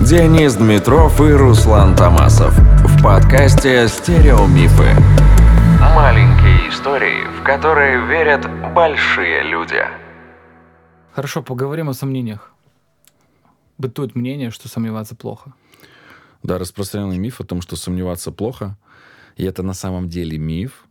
Денис 0.00 0.54
Дмитров 0.54 1.20
и 1.20 1.32
Руслан 1.32 1.96
Томасов 1.96 2.56
в 2.56 3.02
подкасте 3.02 3.88
«Стереомифы». 3.88 4.94
Маленькие 5.80 6.70
истории, 6.70 7.26
в 7.38 7.42
которые 7.42 8.06
верят 8.06 8.46
большие 8.74 9.42
люди. 9.42 9.82
Хорошо, 11.12 11.42
поговорим 11.42 11.88
о 11.88 11.94
сомнениях. 11.94 12.52
Бытует 13.76 14.14
мнение, 14.14 14.50
что 14.50 14.68
сомневаться 14.68 15.16
плохо. 15.16 15.52
Да, 16.44 16.58
распространенный 16.58 17.18
миф 17.18 17.40
о 17.40 17.44
том, 17.44 17.60
что 17.60 17.74
сомневаться 17.74 18.30
плохо. 18.30 18.78
И 19.36 19.44
это 19.44 19.64
на 19.64 19.74
самом 19.74 20.08
деле 20.08 20.38
миф. 20.38 20.84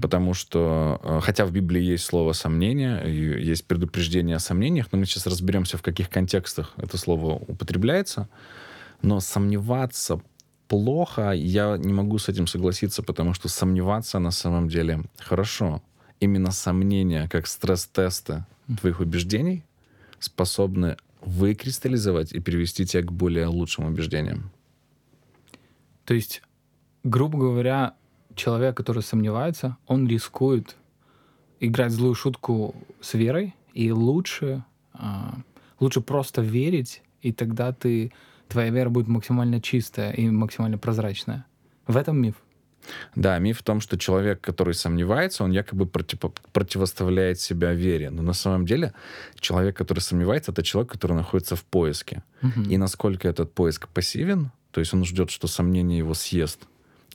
Потому 0.00 0.34
что, 0.34 1.00
э, 1.02 1.20
хотя 1.22 1.44
в 1.46 1.52
Библии 1.52 1.82
есть 1.82 2.04
слово 2.04 2.32
«сомнение», 2.32 3.02
есть 3.42 3.66
предупреждение 3.66 4.36
о 4.36 4.40
сомнениях, 4.40 4.86
но 4.92 4.98
мы 4.98 5.06
сейчас 5.06 5.26
разберемся, 5.26 5.78
в 5.78 5.82
каких 5.82 6.08
контекстах 6.10 6.72
это 6.76 6.96
слово 6.96 7.34
употребляется. 7.34 8.28
Но 9.02 9.20
сомневаться 9.20 10.20
плохо, 10.68 11.32
я 11.32 11.76
не 11.76 11.92
могу 11.92 12.18
с 12.18 12.28
этим 12.28 12.46
согласиться, 12.46 13.02
потому 13.02 13.34
что 13.34 13.48
сомневаться 13.48 14.18
на 14.18 14.30
самом 14.30 14.68
деле 14.68 15.02
хорошо. 15.18 15.82
Именно 16.20 16.52
сомнения, 16.52 17.28
как 17.28 17.46
стресс-тесты 17.46 18.46
твоих 18.80 19.00
убеждений, 19.00 19.64
способны 20.20 20.96
выкристаллизовать 21.20 22.32
и 22.32 22.40
привести 22.40 22.86
тебя 22.86 23.02
к 23.02 23.12
более 23.12 23.46
лучшим 23.46 23.86
убеждениям. 23.86 24.50
То 26.04 26.14
есть, 26.14 26.42
грубо 27.02 27.38
говоря, 27.38 27.94
человек, 28.34 28.76
который 28.76 29.02
сомневается, 29.02 29.76
он 29.86 30.06
рискует 30.08 30.76
играть 31.60 31.92
злую 31.92 32.14
шутку 32.14 32.74
с 33.00 33.14
верой, 33.14 33.54
и 33.72 33.90
лучше, 33.90 34.64
а, 34.92 35.38
лучше 35.80 36.00
просто 36.00 36.42
верить, 36.42 37.02
и 37.22 37.32
тогда 37.32 37.72
ты, 37.72 38.12
твоя 38.48 38.70
вера 38.70 38.90
будет 38.90 39.08
максимально 39.08 39.60
чистая 39.60 40.12
и 40.12 40.28
максимально 40.28 40.78
прозрачная. 40.78 41.46
В 41.86 41.96
этом 41.96 42.20
миф. 42.20 42.36
Да, 43.14 43.38
миф 43.38 43.60
в 43.60 43.62
том, 43.62 43.80
что 43.80 43.96
человек, 43.96 44.40
который 44.40 44.74
сомневается, 44.74 45.44
он 45.44 45.52
якобы 45.52 45.86
против, 45.86 46.18
противоставляет 46.52 47.40
себя 47.40 47.72
вере. 47.72 48.10
Но 48.10 48.22
на 48.22 48.34
самом 48.34 48.66
деле 48.66 48.92
человек, 49.40 49.76
который 49.76 50.00
сомневается, 50.00 50.52
это 50.52 50.62
человек, 50.62 50.92
который 50.92 51.16
находится 51.16 51.56
в 51.56 51.64
поиске. 51.64 52.22
Угу. 52.42 52.62
И 52.68 52.76
насколько 52.76 53.26
этот 53.26 53.54
поиск 53.54 53.88
пассивен, 53.88 54.50
то 54.70 54.80
есть 54.80 54.92
он 54.92 55.04
ждет, 55.04 55.30
что 55.30 55.46
сомнение 55.46 55.98
его 55.98 56.14
съест, 56.14 56.66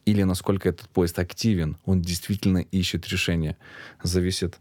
или 0.09 0.23
насколько 0.23 0.69
этот 0.69 0.89
поезд 0.89 1.19
активен, 1.19 1.77
он 1.85 2.01
действительно 2.01 2.59
ищет 2.59 3.07
решение, 3.09 3.57
зависит 4.01 4.57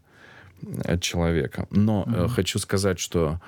от 0.83 1.01
человека. 1.01 1.67
Но 1.71 2.05
mm-hmm. 2.07 2.25
э, 2.25 2.27
хочу 2.27 2.59
сказать, 2.59 2.99
что 2.99 3.41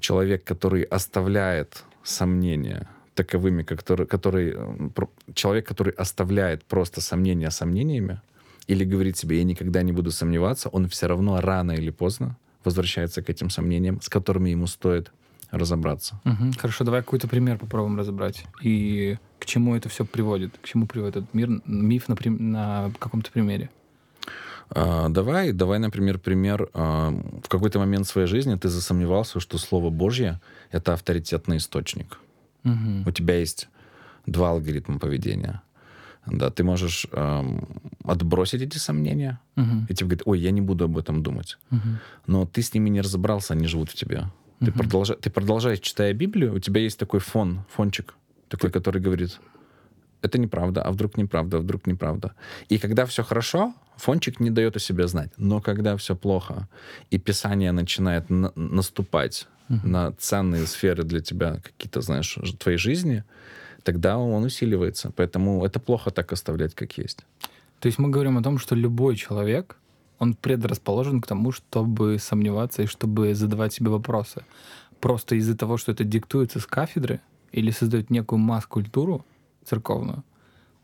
человек, 0.00 0.42
который 0.42 0.82
оставляет 0.82 1.84
сомнения 2.02 2.88
таковыми, 3.14 3.62
который, 3.62 4.06
который, 4.06 4.54
э, 4.56 4.90
человек, 5.34 5.68
который 5.68 5.92
оставляет 5.92 6.64
просто 6.64 7.00
сомнения 7.00 7.50
сомнениями, 7.50 8.20
или 8.66 8.84
говорит 8.84 9.16
себе, 9.16 9.38
я 9.38 9.44
никогда 9.44 9.82
не 9.82 9.92
буду 9.92 10.10
сомневаться, 10.10 10.68
он 10.68 10.88
все 10.88 11.06
равно 11.06 11.40
рано 11.40 11.72
или 11.72 11.90
поздно 11.90 12.36
возвращается 12.64 13.22
к 13.22 13.30
этим 13.30 13.50
сомнениям, 13.50 14.00
с 14.00 14.08
которыми 14.08 14.50
ему 14.50 14.66
стоит 14.66 15.12
разобраться. 15.50 16.20
Угу. 16.24 16.52
Хорошо, 16.58 16.84
давай 16.84 17.02
какой-то 17.02 17.28
пример 17.28 17.58
попробуем 17.58 17.98
разобрать. 17.98 18.46
И 18.62 19.16
к 19.38 19.46
чему 19.46 19.76
это 19.76 19.88
все 19.88 20.04
приводит? 20.04 20.56
К 20.58 20.66
чему 20.66 20.86
приводит 20.86 21.16
этот 21.16 21.34
мир, 21.34 21.48
миф 21.66 22.08
на, 22.08 22.16
на 22.28 22.92
каком-то 22.98 23.30
примере? 23.30 23.70
А, 24.70 25.08
давай, 25.08 25.52
давай, 25.52 25.78
например, 25.78 26.18
пример. 26.18 26.68
А, 26.74 27.10
в 27.42 27.48
какой-то 27.48 27.78
момент 27.78 28.06
своей 28.06 28.26
жизни 28.26 28.54
ты 28.56 28.68
засомневался, 28.68 29.40
что 29.40 29.58
Слово 29.58 29.90
Божье— 29.90 30.40
это 30.70 30.92
авторитетный 30.92 31.58
источник. 31.58 32.18
Угу. 32.64 33.04
У 33.06 33.10
тебя 33.12 33.38
есть 33.38 33.68
два 34.26 34.50
алгоритма 34.50 34.98
поведения. 34.98 35.62
Да, 36.26 36.50
ты 36.50 36.64
можешь 36.64 37.06
эм, 37.12 37.68
отбросить 38.04 38.60
эти 38.60 38.78
сомнения, 38.78 39.38
угу. 39.54 39.86
и 39.88 39.94
тебе 39.94 40.08
говорят, 40.08 40.22
ой, 40.26 40.40
я 40.40 40.50
не 40.50 40.60
буду 40.60 40.86
об 40.86 40.98
этом 40.98 41.22
думать. 41.22 41.56
Угу. 41.70 41.88
Но 42.26 42.46
ты 42.46 42.62
с 42.62 42.74
ними 42.74 42.88
не 42.90 43.00
разобрался, 43.00 43.54
они 43.54 43.68
живут 43.68 43.90
в 43.90 43.94
тебе. 43.94 44.24
Ты, 44.60 44.70
угу. 44.70 45.04
ты 45.20 45.30
продолжаешь, 45.30 45.80
читая 45.80 46.12
Библию, 46.14 46.54
у 46.54 46.58
тебя 46.58 46.80
есть 46.80 46.98
такой 46.98 47.20
фон, 47.20 47.64
фончик, 47.70 48.14
такой, 48.48 48.70
который 48.70 49.02
говорит, 49.02 49.38
это 50.22 50.38
неправда, 50.38 50.82
а 50.82 50.90
вдруг 50.90 51.16
неправда, 51.16 51.56
а 51.56 51.60
вдруг 51.60 51.86
неправда. 51.86 52.34
И 52.70 52.78
когда 52.78 53.04
все 53.04 53.22
хорошо, 53.22 53.74
фончик 53.96 54.40
не 54.40 54.50
дает 54.50 54.76
о 54.76 54.80
себе 54.80 55.06
знать. 55.06 55.30
Но 55.36 55.60
когда 55.60 55.96
все 55.96 56.14
плохо, 56.14 56.68
и 57.10 57.18
Писание 57.18 57.72
начинает 57.72 58.30
на- 58.30 58.52
наступать 58.56 59.46
uh 59.68 59.86
на 59.86 60.12
ценные 60.12 60.66
сферы 60.66 61.02
для 61.02 61.20
тебя, 61.20 61.56
какие-то, 61.62 62.00
знаешь, 62.00 62.38
твоей 62.58 62.78
жизни, 62.78 63.24
тогда 63.82 64.16
он 64.16 64.44
усиливается. 64.44 65.10
Поэтому 65.10 65.64
это 65.64 65.80
плохо 65.80 66.10
так 66.10 66.32
оставлять, 66.32 66.74
как 66.74 66.98
есть. 66.98 67.24
То 67.80 67.88
есть 67.88 67.98
мы 67.98 68.08
говорим 68.08 68.38
о 68.38 68.42
том, 68.42 68.58
что 68.58 68.76
любой 68.76 69.16
человек 69.16 69.76
он 70.18 70.34
предрасположен 70.34 71.20
к 71.20 71.26
тому, 71.26 71.52
чтобы 71.52 72.18
сомневаться 72.18 72.82
и 72.82 72.86
чтобы 72.86 73.34
задавать 73.34 73.72
себе 73.72 73.90
вопросы. 73.90 74.44
Просто 75.00 75.36
из-за 75.36 75.56
того, 75.56 75.76
что 75.76 75.92
это 75.92 76.04
диктуется 76.04 76.60
с 76.60 76.66
кафедры 76.66 77.20
или 77.52 77.70
создает 77.70 78.10
некую 78.10 78.38
масс-культуру 78.38 79.24
церковную, 79.64 80.24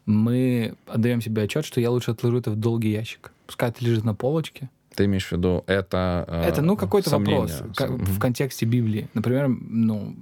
мы 0.05 0.75
отдаем 0.87 1.21
себе 1.21 1.43
отчет, 1.43 1.65
что 1.65 1.81
я 1.81 1.91
лучше 1.91 2.11
отложу 2.11 2.39
это 2.39 2.51
в 2.51 2.57
долгий 2.57 2.91
ящик. 2.91 3.33
Пускай 3.47 3.71
это 3.71 3.85
лежит 3.85 4.05
на 4.05 4.15
полочке. 4.15 4.69
Ты 4.95 5.07
имеешь 5.07 5.27
в 5.29 5.33
виду 5.33 5.65
это? 5.67 6.25
Э, 6.29 6.43
это 6.43 6.61
ну 6.61 6.77
какой-то 6.77 7.11
вопрос 7.11 7.63
как, 7.75 7.91
в 7.91 8.19
контексте 8.19 8.67
Библии. 8.67 9.09
Например, 9.15 9.49
ну 9.49 10.17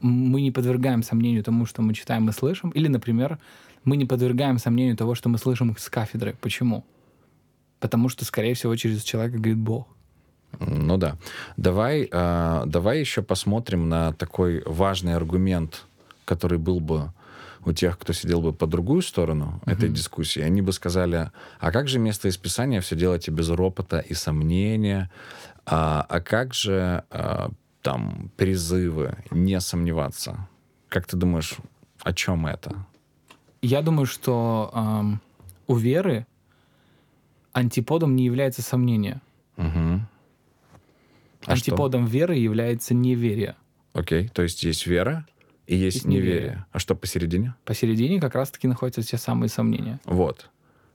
мы 0.00 0.40
не 0.40 0.50
подвергаем 0.50 1.02
сомнению 1.02 1.42
тому, 1.42 1.66
что 1.66 1.82
мы 1.82 1.94
читаем 1.94 2.28
и 2.28 2.32
слышим, 2.32 2.70
или, 2.70 2.88
например, 2.88 3.38
мы 3.84 3.96
не 3.96 4.06
подвергаем 4.06 4.58
сомнению 4.58 4.96
того, 4.96 5.14
что 5.14 5.28
мы 5.28 5.38
слышим 5.38 5.74
с 5.78 5.90
кафедры. 5.90 6.36
Почему? 6.40 6.84
Потому 7.84 8.08
что, 8.08 8.24
скорее 8.24 8.54
всего, 8.54 8.74
через 8.76 9.02
человека 9.02 9.36
говорит 9.36 9.58
Бог. 9.58 9.86
Ну 10.58 10.96
да. 10.96 11.18
Давай, 11.58 12.08
э, 12.10 12.62
давай 12.64 12.98
еще 12.98 13.20
посмотрим 13.20 13.90
на 13.90 14.14
такой 14.14 14.62
важный 14.64 15.14
аргумент, 15.14 15.84
который 16.24 16.56
был 16.56 16.80
бы 16.80 17.12
у 17.66 17.72
тех, 17.72 17.98
кто 17.98 18.14
сидел 18.14 18.40
бы 18.40 18.54
по 18.54 18.66
другую 18.66 19.02
сторону 19.02 19.60
mm-hmm. 19.66 19.72
этой 19.72 19.88
дискуссии. 19.90 20.40
Они 20.40 20.62
бы 20.62 20.72
сказали, 20.72 21.30
а 21.60 21.70
как 21.70 21.88
же 21.88 21.98
место 21.98 22.26
из 22.28 22.38
Писания 22.38 22.80
все 22.80 22.96
делайте 22.96 23.30
без 23.30 23.50
ропота 23.50 24.00
и 24.00 24.14
сомнения? 24.14 25.10
А, 25.66 26.06
а 26.08 26.22
как 26.22 26.54
же 26.54 27.04
а, 27.10 27.50
там 27.82 28.30
призывы 28.38 29.18
не 29.30 29.60
сомневаться? 29.60 30.48
Как 30.88 31.06
ты 31.06 31.18
думаешь, 31.18 31.58
о 32.02 32.14
чем 32.14 32.46
это? 32.46 32.86
Я 33.60 33.82
думаю, 33.82 34.06
что 34.06 34.70
эм, 34.72 35.20
у 35.66 35.76
веры 35.76 36.26
антиподом 37.54 38.14
не 38.16 38.24
является 38.24 38.60
сомнение. 38.60 39.22
Угу. 39.56 40.00
А 41.46 41.52
Антиподом 41.52 42.06
что? 42.06 42.12
веры 42.12 42.34
является 42.34 42.94
неверие. 42.94 43.56
Окей, 43.92 44.28
то 44.28 44.42
есть 44.42 44.64
есть 44.64 44.86
вера 44.86 45.26
и 45.66 45.76
есть, 45.76 45.96
есть 45.96 46.06
неверие. 46.06 46.34
неверие. 46.34 46.66
А 46.72 46.78
что 46.78 46.94
посередине? 46.94 47.54
Посередине 47.64 48.20
как 48.20 48.34
раз-таки 48.34 48.66
находятся 48.66 49.02
те 49.02 49.16
самые 49.16 49.48
сомнения. 49.48 50.00
Вот. 50.04 50.50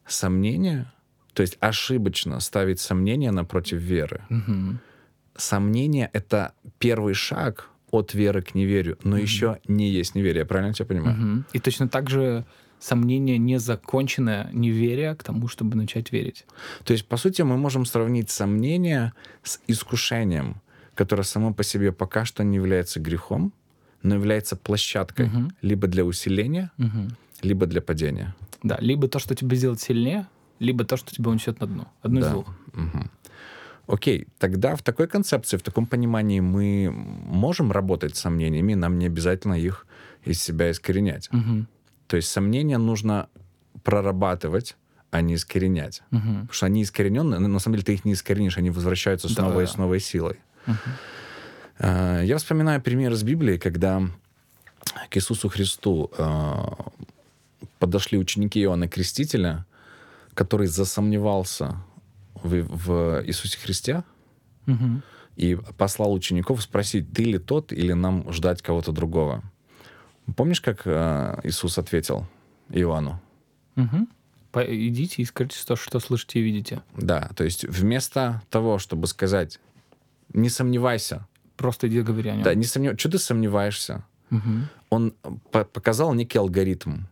Сомнение, 0.05 0.91
то 1.33 1.41
есть 1.41 1.57
ошибочно 1.59 2.39
ставить 2.39 2.79
сомнение 2.79 3.31
напротив 3.31 3.79
веры. 3.79 4.23
Угу. 4.29 4.79
Сомнение— 5.35 6.09
это 6.13 6.53
первый 6.77 7.13
шаг 7.13 7.69
от 7.91 8.13
веры 8.13 8.41
к 8.41 8.53
неверию, 8.53 8.97
но 9.03 9.15
угу. 9.15 9.21
еще 9.21 9.59
не 9.67 9.89
есть 9.89 10.13
неверие. 10.13 10.45
Правильно 10.45 10.69
я 10.69 10.73
тебя 10.73 10.85
понимаю? 10.85 11.37
Угу. 11.37 11.43
И 11.53 11.59
точно 11.59 11.87
так 11.87 12.09
же 12.09 12.45
сомнение 12.79 13.37
незаконченное 13.37 14.49
неверие 14.53 15.15
к 15.15 15.23
тому, 15.23 15.47
чтобы 15.47 15.75
начать 15.75 16.11
верить. 16.11 16.45
То 16.83 16.93
есть, 16.93 17.05
по 17.05 17.17
сути, 17.17 17.41
мы 17.41 17.57
можем 17.57 17.85
сравнить 17.85 18.29
сомнение 18.29 19.13
с 19.43 19.59
искушением, 19.67 20.61
которое 20.95 21.23
само 21.23 21.53
по 21.53 21.63
себе 21.63 21.91
пока 21.91 22.25
что 22.25 22.43
не 22.43 22.55
является 22.55 22.99
грехом, 22.99 23.53
но 24.01 24.15
является 24.15 24.55
площадкой 24.55 25.27
угу. 25.27 25.51
либо 25.61 25.87
для 25.87 26.05
усиления, 26.05 26.71
угу. 26.77 27.09
либо 27.41 27.65
для 27.65 27.81
падения. 27.81 28.35
Да, 28.63 28.77
либо 28.79 29.07
то, 29.07 29.19
что 29.19 29.35
тебя 29.35 29.55
сделает 29.55 29.81
сильнее, 29.81 30.27
либо 30.59 30.83
то, 30.85 30.97
что 30.97 31.13
тебя 31.13 31.29
унесет 31.31 31.59
на 31.59 31.67
дно. 31.67 31.91
Одно 32.01 32.21
да. 32.21 32.27
из 32.27 32.31
двух. 32.31 32.49
Угу. 32.73 33.09
Окей, 33.87 34.27
тогда 34.37 34.75
в 34.75 34.83
такой 34.83 35.07
концепции, 35.07 35.57
в 35.57 35.63
таком 35.63 35.87
понимании 35.87 36.39
мы 36.39 36.91
можем 36.91 37.71
работать 37.71 38.15
с 38.15 38.19
сомнениями, 38.19 38.75
нам 38.75 38.99
не 38.99 39.07
обязательно 39.07 39.55
их 39.55 39.87
из 40.25 40.41
себя 40.41 40.69
искоренять. 40.69 41.29
Угу. 41.33 41.65
То 42.09 42.15
есть 42.15 42.29
сомнения 42.29 42.79
нужно 42.79 43.29
прорабатывать, 43.83 44.75
а 45.11 45.21
не 45.21 45.35
искоренять. 45.35 46.01
Угу. 46.11 46.19
Потому 46.21 46.53
что 46.53 46.65
они 46.65 46.81
искорененные, 46.81 47.39
но 47.39 47.47
на 47.47 47.59
самом 47.59 47.75
деле 47.75 47.85
ты 47.85 47.93
их 47.93 48.03
не 48.03 48.13
искоренишь, 48.13 48.57
они 48.57 48.71
возвращаются 48.71 49.29
снова 49.29 49.57
да, 49.57 49.63
и 49.63 49.67
с 49.67 49.77
новой 49.77 49.99
силой. 49.99 50.39
Угу. 50.65 50.75
Я 52.23 52.35
вспоминаю 52.39 52.81
пример 52.81 53.13
из 53.13 53.21
Библии, 53.21 53.57
когда 53.57 54.01
к 55.09 55.17
Иисусу 55.17 55.49
Христу 55.49 56.11
а, 56.17 56.91
подошли 57.77 58.17
ученики 58.17 58.59
Иоанна 58.63 58.89
Крестителя, 58.89 59.67
который 60.33 60.65
засомневался 60.65 61.77
в, 62.33 62.63
в 62.63 63.23
Иисусе 63.23 63.59
Христе 63.59 64.03
угу. 64.65 65.01
и 65.35 65.55
послал 65.77 66.11
учеников 66.11 66.63
спросить, 66.63 67.13
ты 67.13 67.23
ли 67.23 67.37
тот 67.37 67.71
или 67.71 67.93
нам 67.93 68.33
ждать 68.33 68.63
кого-то 68.63 68.91
другого. 68.91 69.43
Помнишь, 70.35 70.61
как 70.61 70.81
э, 70.85 71.39
Иисус 71.43 71.77
ответил 71.77 72.25
Иоанну? 72.69 73.21
Угу. 73.75 74.07
Идите 74.67 75.21
и 75.21 75.25
скажите, 75.25 75.57
что, 75.57 75.75
что 75.75 75.99
слышите 75.99 76.39
и 76.39 76.43
видите. 76.43 76.81
Да, 76.95 77.29
то 77.35 77.43
есть 77.43 77.65
вместо 77.65 78.41
того, 78.49 78.79
чтобы 78.79 79.07
сказать, 79.07 79.59
не 80.33 80.49
сомневайся. 80.49 81.27
Просто 81.55 81.87
иди 81.87 82.01
говори 82.01 82.29
о 82.29 82.35
нем. 82.35 82.43
Да, 82.43 82.53
не 82.55 82.65
сомневайся. 82.65 82.99
Что 82.99 83.11
ты 83.11 83.19
сомневаешься? 83.19 84.05
Угу. 84.31 84.49
Он 84.89 85.13
по 85.51 85.65
показал 85.65 86.13
некий 86.13 86.37
алгоритм. 86.37 87.03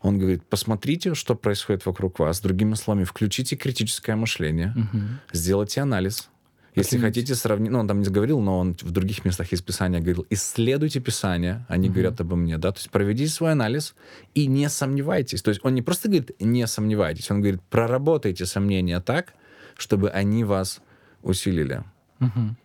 Он 0.00 0.18
говорит, 0.18 0.44
посмотрите, 0.44 1.14
что 1.14 1.34
происходит 1.34 1.86
вокруг 1.86 2.18
вас. 2.18 2.40
Другими 2.40 2.74
словами, 2.74 3.04
включите 3.04 3.56
критическое 3.56 4.14
мышление, 4.16 4.74
угу. 4.76 5.00
сделайте 5.32 5.80
анализ. 5.80 6.28
Если 6.74 6.98
хотите 6.98 7.36
сравнить, 7.36 7.70
ну, 7.70 7.78
он 7.78 7.86
там 7.86 8.00
не 8.00 8.08
говорил, 8.08 8.40
но 8.40 8.58
он 8.58 8.76
в 8.80 8.90
других 8.90 9.24
местах 9.24 9.52
из 9.52 9.62
Писания 9.62 10.00
говорил, 10.00 10.26
исследуйте 10.30 11.00
Писание, 11.00 11.64
они 11.68 11.88
угу. 11.88 11.94
говорят 11.94 12.20
обо 12.20 12.34
мне, 12.34 12.58
да, 12.58 12.72
то 12.72 12.78
есть 12.78 12.90
проведите 12.90 13.30
свой 13.30 13.52
анализ 13.52 13.94
и 14.34 14.46
не 14.46 14.68
сомневайтесь. 14.68 15.42
То 15.42 15.50
есть 15.50 15.60
он 15.64 15.74
не 15.74 15.82
просто 15.82 16.08
говорит, 16.08 16.32
не 16.40 16.66
сомневайтесь, 16.66 17.30
он 17.30 17.40
говорит, 17.40 17.62
проработайте 17.70 18.44
сомнения 18.44 19.00
так, 19.00 19.34
чтобы 19.76 20.10
они 20.10 20.42
вас 20.42 20.80
усилили. 21.22 21.84
Угу. 22.20 22.56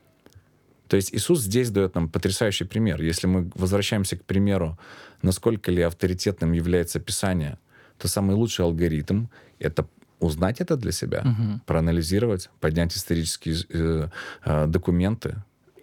То 0.88 0.96
есть 0.96 1.14
Иисус 1.14 1.42
здесь 1.42 1.70
дает 1.70 1.94
нам 1.94 2.10
потрясающий 2.10 2.66
пример. 2.66 3.02
Если 3.02 3.28
мы 3.28 3.52
возвращаемся 3.54 4.18
к 4.18 4.26
примеру, 4.26 4.80
насколько 5.22 5.72
ли 5.72 5.84
авторитетным 5.84 6.52
является 6.54 7.00
Писание, 7.00 7.60
то 8.00 8.08
самый 8.08 8.36
лучший 8.36 8.66
алгоритм— 8.66 9.28
это 9.60 9.88
узнать 10.20 10.62
это 10.62 10.76
для 10.78 10.92
себя, 10.92 11.20
угу. 11.20 11.62
проанализировать, 11.66 12.50
поднять 12.60 12.96
исторические 12.96 13.56
э, 13.70 14.08
э, 14.46 14.68
документы, 14.68 15.36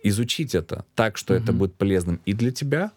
изучить 0.03 0.55
это 0.55 0.85
так, 0.95 1.17
что 1.17 1.35
угу. 1.35 1.43
это 1.43 1.53
будет 1.53 1.75
полезным 1.75 2.21
и 2.27 2.33
для 2.33 2.51
тебя, 2.51 2.93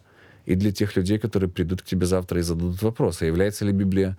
и 0.45 0.55
для 0.55 0.71
тех 0.71 0.95
людей, 0.95 1.19
которые 1.19 1.49
придут 1.49 1.81
к 1.81 1.85
тебе 1.85 2.05
завтра 2.05 2.39
и 2.39 2.43
зададут 2.43 2.81
вопрос, 2.81 3.21
а 3.21 3.25
является 3.25 3.65
ли 3.65 3.71
Библия 3.71 4.17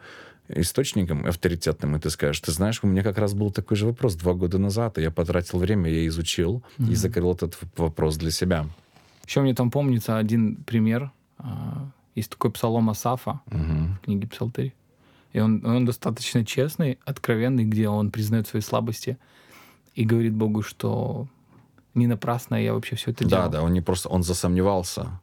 источником 0.48 1.26
авторитетным, 1.26 1.96
и 1.96 2.00
ты 2.00 2.10
скажешь, 2.10 2.40
ты 2.40 2.52
знаешь, 2.52 2.80
у 2.82 2.86
меня 2.86 3.02
как 3.02 3.18
раз 3.18 3.34
был 3.34 3.50
такой 3.50 3.76
же 3.76 3.86
вопрос 3.86 4.14
два 4.14 4.34
года 4.34 4.58
назад, 4.58 4.98
и 4.98 5.02
я 5.02 5.10
потратил 5.10 5.58
время, 5.58 5.90
я 5.90 6.06
изучил 6.06 6.62
mm-hmm. 6.78 6.90
и 6.90 6.94
закрыл 6.94 7.32
этот 7.32 7.58
вопрос 7.76 8.16
для 8.16 8.30
себя. 8.30 8.66
Еще 9.26 9.40
мне 9.40 9.54
там 9.54 9.70
помнится 9.70 10.18
один 10.18 10.56
пример. 10.56 11.12
А, 11.38 11.88
есть 12.16 12.30
такой 12.30 12.50
псалом 12.50 12.90
Асафа 12.90 13.40
mm-hmm. 13.46 13.94
в 13.94 14.04
книге 14.04 14.26
Псалтырь. 14.26 14.74
И 15.32 15.40
он, 15.40 15.64
он 15.64 15.84
достаточно 15.84 16.44
честный, 16.44 16.98
откровенный, 17.04 17.64
где 17.64 17.88
он 17.88 18.10
признает 18.10 18.48
свои 18.48 18.62
слабости 18.62 19.16
и 19.94 20.04
говорит 20.04 20.32
Богу, 20.32 20.62
что 20.62 21.28
не 21.94 22.06
напрасно 22.06 22.56
я 22.56 22.74
вообще 22.74 22.96
все 22.96 23.10
это 23.10 23.24
делал. 23.24 23.44
Да, 23.44 23.48
да, 23.48 23.62
он 23.62 23.72
не 23.72 23.80
просто, 23.80 24.08
он 24.08 24.22
засомневался, 24.22 25.20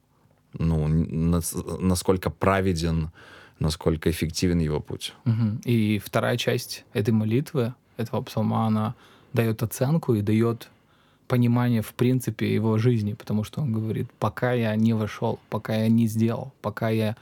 ну, 0.54 0.88
насколько 0.88 2.30
праведен 2.30 3.12
насколько 3.60 4.10
эффективен 4.10 4.60
его 4.60 4.80
путь. 4.80 5.14
Угу. 5.26 5.62
И 5.66 6.00
вторая 6.00 6.38
часть 6.38 6.86
этой 6.94 7.12
молитвы, 7.12 7.74
этого 7.98 8.22
псалма, 8.22 8.68
она 8.68 8.96
дает 9.34 9.64
оценку 9.64 10.14
и 10.14 10.22
дает 10.22 10.70
понимание, 11.28 11.82
в 11.82 11.94
принципе, 11.94 12.54
его 12.54 12.78
жизни, 12.78 13.14
потому 13.14 13.44
что 13.44 13.62
он 13.62 13.74
говорит, 13.74 14.10
пока 14.20 14.54
я 14.54 14.76
не 14.76 14.94
вошел, 14.94 15.40
пока 15.50 15.76
я 15.76 15.90
не 15.90 16.08
сделал, 16.08 16.54
пока 16.62 16.90
я 16.90 17.18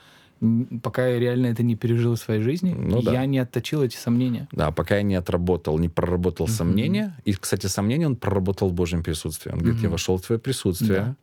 пока 0.82 1.08
я 1.08 1.20
реально 1.20 1.48
это 1.48 1.64
не 1.64 1.76
пережил 1.76 2.16
в 2.16 2.20
своей 2.20 2.42
жизни, 2.42 2.74
ну, 2.74 3.02
я 3.02 3.12
да. 3.12 3.26
не 3.26 3.40
отточил 3.40 3.84
эти 3.84 3.96
сомнения. 3.96 4.48
Да, 4.52 4.72
пока 4.72 4.98
я 4.98 5.04
не 5.04 5.16
отработал, 5.16 5.78
не 5.80 5.90
проработал 5.90 6.48
uh-huh. 6.48 6.52
сомнения. 6.52 7.16
И, 7.26 7.34
кстати, 7.34 7.68
сомнения 7.68 8.08
он 8.08 8.16
проработал 8.16 8.70
в 8.70 8.74
Божьем 8.74 9.04
присутствии. 9.04 9.52
Он 9.52 9.60
говорит, 9.60 9.82
я 9.82 9.90
вошел 9.90 10.18
в 10.18 10.22
твое 10.22 10.40
присутствие, 10.40 11.00
да. 11.00 11.16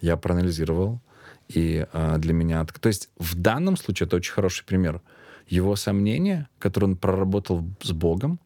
я 0.00 0.16
проанализировал, 0.16 1.00
и 1.48 1.86
э, 1.92 2.18
для 2.18 2.32
меня... 2.32 2.64
То 2.64 2.88
есть 2.88 3.10
в 3.18 3.34
данном 3.34 3.76
случае 3.76 4.06
это 4.06 4.16
очень 4.16 4.32
хороший 4.32 4.64
пример. 4.64 5.00
Его 5.48 5.76
сомнения, 5.76 6.48
которые 6.58 6.90
он 6.90 6.96
проработал 6.96 7.64
с 7.82 7.92
Богом, 7.92 8.38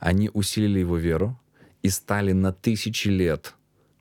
они 0.00 0.30
усилили 0.32 0.80
его 0.80 0.96
веру 0.96 1.38
и 1.82 1.88
стали 1.88 2.32
на 2.32 2.52
тысячи 2.52 3.08
лет 3.08 3.54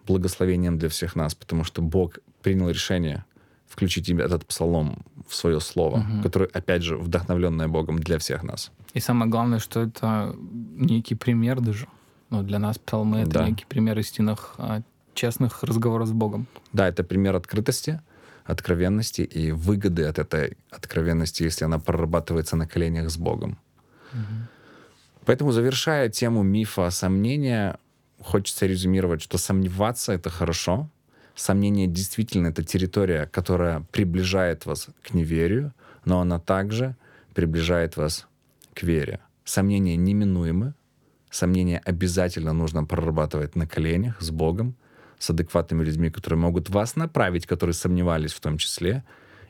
благословением 0.07 0.77
для 0.77 0.89
всех 0.89 1.15
нас, 1.15 1.35
потому 1.35 1.63
что 1.63 1.81
Бог 1.81 2.19
принял 2.41 2.69
решение 2.69 3.25
включить 3.71 4.09
этот 4.09 4.45
псалом 4.45 5.03
в 5.27 5.33
свое 5.33 5.62
слово, 5.62 6.00
угу. 6.00 6.23
которое, 6.23 6.50
опять 6.53 6.83
же, 6.83 6.97
вдохновленное 6.97 7.68
Богом 7.68 8.00
для 8.00 8.18
всех 8.18 8.44
нас. 8.44 8.71
И 8.94 9.00
самое 9.00 9.31
главное, 9.31 9.59
что 9.59 9.79
это 9.79 10.35
некий 10.75 11.15
пример 11.15 11.62
даже. 11.62 11.88
Ну, 12.29 12.44
для 12.44 12.59
нас 12.59 12.77
псалмы— 12.77 13.19
это 13.21 13.31
да. 13.31 13.50
некий 13.50 13.65
пример 13.65 13.97
истинных 14.00 14.56
а, 14.57 14.81
честных 15.13 15.63
разговоров 15.63 16.07
с 16.07 16.12
Богом. 16.12 16.47
Да, 16.73 16.88
это 16.88 17.03
пример 17.03 17.35
открытости, 17.35 18.01
откровенности 18.44 19.21
и 19.21 19.51
выгоды 19.51 20.03
от 20.03 20.19
этой 20.19 20.57
откровенности, 20.69 21.44
если 21.44 21.65
она 21.65 21.79
прорабатывается 21.79 22.57
на 22.57 22.68
коленях 22.68 23.09
с 23.09 23.18
Богом. 23.18 23.57
Угу. 24.13 24.21
Поэтому, 25.25 25.51
завершая 25.51 26.09
тему 26.09 26.44
мифа 26.44 26.89
сомнения, 26.89 27.77
хочется 28.21 28.65
резюмировать, 28.65 29.21
что 29.21 29.38
сомневаться— 29.38 30.12
это 30.13 30.29
хорошо. 30.29 30.89
Сомнение 31.36 31.88
действительно— 31.88 32.48
это 32.50 32.63
территория, 32.63 33.25
которая 33.25 33.81
приближает 33.92 34.66
вас 34.66 34.89
к 35.01 35.13
неверию, 35.13 35.74
но 36.06 36.22
она 36.22 36.39
также 36.39 36.95
приближает 37.33 37.98
вас 37.98 38.28
к 38.74 38.83
вере. 38.83 39.19
Сомнения 39.44 39.95
неминуемы, 39.95 40.74
сомнения 41.30 41.81
обязательно 41.86 42.54
нужно 42.54 42.83
прорабатывать 42.83 43.56
на 43.56 43.68
коленях 43.68 44.22
с 44.22 44.31
Богом, 44.31 44.75
с 45.19 45.30
адекватными 45.30 45.83
людьми, 45.83 46.10
которые 46.10 46.39
могут 46.39 46.69
вас 46.69 46.95
направить, 46.95 47.45
которые 47.45 47.74
сомневались 47.74 48.33
в 48.33 48.39
том 48.39 48.57
числе. 48.57 49.04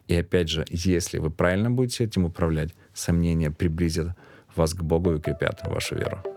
И 0.08 0.16
опять 0.16 0.50
же, 0.50 0.66
если 0.70 1.18
вы 1.18 1.30
правильно 1.30 1.72
будете 1.72 2.04
этим 2.04 2.26
управлять, 2.26 2.74
сомнения 2.94 3.52
приблизят 3.52 4.16
вас 4.56 4.74
к 4.74 4.84
Богу 4.84 5.12
и 5.12 5.16
укрепят 5.16 5.62
вашу 5.68 5.96
веру. 5.96 6.31